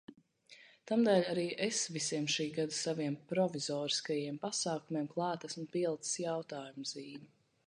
Tamdēļ 0.91 1.27
arī 1.33 1.43
es 1.65 1.81
visiem 1.97 2.25
šī 2.37 2.47
gada 2.57 2.77
saviem 2.79 3.19
provizoriskajiem 3.33 4.43
pasākumiem 4.47 5.11
klāt 5.15 5.47
esmu 5.51 5.71
pielicis 5.77 6.21
jautājuma 6.27 6.93
zīmi. 6.95 7.35